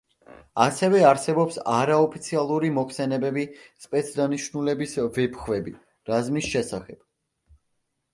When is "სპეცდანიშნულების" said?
3.85-4.95